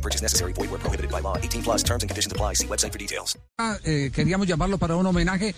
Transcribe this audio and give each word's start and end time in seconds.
No 0.00 0.02
purchase 0.02 0.22
necessary. 0.22 0.54
Void 0.54 0.70
where 0.70 0.80
prohibited 0.80 1.10
by 1.10 1.20
law. 1.20 1.36
18 1.36 1.62
plus 1.62 1.82
terms 1.82 2.02
and 2.02 2.08
conditions 2.08 2.32
apply. 2.32 2.54
See 2.54 2.66
website 2.66 2.92
for 2.92 2.98
details. 2.98 3.38
Ah, 3.58 3.76
eh, 3.84 4.10
queríamos 4.14 4.46
llamarlo 4.46 4.78
para 4.78 4.96
un 4.96 5.04
homenaje. 5.04 5.54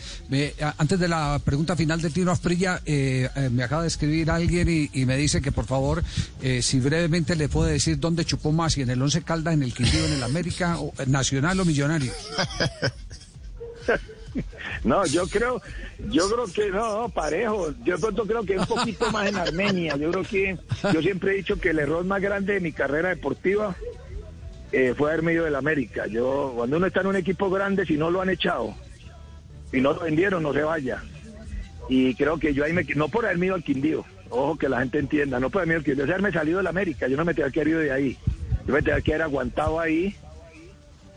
Antes 0.78 0.98
de 0.98 1.06
la 1.06 1.40
pregunta 1.44 1.76
final 1.76 2.00
de 2.00 2.10
Tino 2.10 2.32
Asprilla, 2.32 2.80
eh, 2.84 3.28
eh, 3.36 3.50
me 3.50 3.62
acaba 3.62 3.82
de 3.82 3.88
escribir 3.88 4.30
alguien 4.32 4.68
y, 4.68 4.90
y 4.92 5.06
me 5.06 5.16
dice 5.16 5.40
que 5.40 5.52
por 5.52 5.66
favor, 5.66 6.02
eh, 6.42 6.60
si 6.60 6.80
brevemente 6.80 7.36
le 7.36 7.48
puede 7.48 7.72
decir 7.72 8.00
dónde 8.00 8.24
chupó 8.24 8.50
más, 8.50 8.72
si 8.72 8.82
en 8.82 8.90
el 8.90 9.00
Once 9.00 9.22
Caldas, 9.22 9.54
en 9.54 9.62
el 9.62 9.72
Quindío, 9.72 10.04
en 10.06 10.14
el 10.14 10.22
América, 10.24 10.80
o, 10.80 10.92
eh, 10.98 11.06
Nacional 11.06 11.60
o 11.60 11.64
Millonario. 11.64 12.12
No, 14.84 15.04
yo 15.06 15.26
creo, 15.28 15.60
yo 16.10 16.28
creo 16.28 16.46
que 16.46 16.70
no, 16.70 17.02
no, 17.02 17.08
parejo. 17.08 17.72
Yo 17.84 17.98
pronto 17.98 18.24
creo 18.26 18.42
que 18.44 18.58
un 18.58 18.66
poquito 18.66 19.10
más 19.10 19.28
en 19.28 19.36
Armenia. 19.36 19.96
Yo 19.96 20.10
creo 20.10 20.24
que, 20.24 20.58
yo 20.92 21.02
siempre 21.02 21.32
he 21.32 21.36
dicho 21.36 21.60
que 21.60 21.70
el 21.70 21.78
error 21.78 22.04
más 22.04 22.20
grande 22.20 22.54
de 22.54 22.60
mi 22.60 22.72
carrera 22.72 23.10
deportiva 23.10 23.76
eh, 24.72 24.94
fue 24.96 25.10
haberme 25.10 25.34
ido 25.34 25.44
del 25.44 25.54
América. 25.54 26.06
Yo, 26.06 26.52
cuando 26.56 26.78
uno 26.78 26.86
está 26.86 27.00
en 27.02 27.08
un 27.08 27.16
equipo 27.16 27.50
grande, 27.50 27.86
si 27.86 27.96
no 27.96 28.10
lo 28.10 28.22
han 28.22 28.30
echado 28.30 28.74
y 29.72 29.80
no 29.80 29.92
lo 29.92 30.00
vendieron, 30.00 30.42
no 30.42 30.52
se 30.52 30.62
vaya. 30.62 31.02
Y 31.88 32.14
creo 32.14 32.38
que 32.38 32.54
yo 32.54 32.64
ahí 32.64 32.72
me, 32.72 32.84
no 32.96 33.08
por 33.08 33.26
haberme 33.26 33.46
ido 33.46 33.54
al 33.54 33.64
Quindío, 33.64 34.04
ojo 34.30 34.56
que 34.56 34.68
la 34.68 34.80
gente 34.80 34.98
entienda, 34.98 35.40
no 35.40 35.50
por 35.50 35.60
haberme 35.60 35.74
ido 35.74 35.78
al 35.80 35.84
Quindío, 35.84 36.04
es 36.04 36.10
haberme 36.10 36.32
salido 36.32 36.58
del 36.58 36.66
América. 36.66 37.06
Yo 37.08 37.16
no 37.16 37.24
me 37.24 37.34
tenía 37.34 37.50
que 37.50 37.60
haber 37.60 37.68
ido 37.68 37.80
de 37.80 37.92
ahí. 37.92 38.18
Yo 38.66 38.72
me 38.72 38.82
tenía 38.82 39.00
que 39.00 39.12
haber 39.12 39.22
aguantado 39.22 39.78
ahí. 39.78 40.16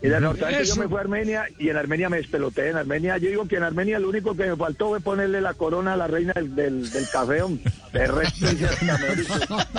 Y 0.02 0.08
desafortunadamente 0.08 0.66
yo 0.66 0.72
Eso. 0.72 0.80
me 0.80 0.88
fui 0.88 0.98
a 0.98 1.00
Armenia 1.00 1.44
y 1.58 1.68
en 1.70 1.76
Armenia 1.76 2.08
me 2.10 2.18
despeloté. 2.18 2.68
En 2.68 2.76
Armenia, 2.76 3.16
yo 3.16 3.30
digo 3.30 3.48
que 3.48 3.56
en 3.56 3.62
Armenia 3.62 3.98
lo 3.98 4.10
único 4.10 4.36
que 4.36 4.46
me 4.46 4.56
faltó 4.56 4.88
fue 4.88 5.00
ponerle 5.00 5.40
la 5.40 5.54
corona 5.54 5.94
a 5.94 5.96
la 5.96 6.06
reina 6.06 6.34
del, 6.34 6.54
del, 6.54 6.90
del 6.90 7.08
café. 7.08 7.42
De 7.92 8.06
resto. 8.06 8.46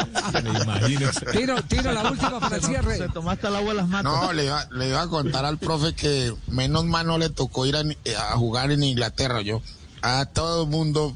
Tiro, 1.31 1.61
tiro 1.63 1.91
la 1.91 2.11
última 2.11 2.39
para 2.39 2.55
el 2.55 2.63
cierre. 2.63 2.97
Se 2.97 3.09
tomaste 3.09 3.47
el 3.47 3.55
agua 3.55 3.69
de 3.69 3.75
las 3.75 3.87
manos. 3.87 4.21
No, 4.21 4.33
le 4.33 4.45
iba, 4.45 4.67
le 4.71 4.89
iba 4.89 5.01
a 5.01 5.07
contar 5.07 5.45
al 5.45 5.57
profe 5.57 5.93
que 5.93 6.33
menos 6.47 6.85
mal 6.85 7.05
no 7.05 7.17
le 7.17 7.29
tocó 7.29 7.65
ir 7.65 7.75
a, 7.75 7.81
a 7.81 8.37
jugar 8.37 8.71
en 8.71 8.83
Inglaterra, 8.83 9.41
yo. 9.41 9.61
A 10.01 10.25
todo 10.25 10.63
el 10.63 10.69
mundo, 10.69 11.15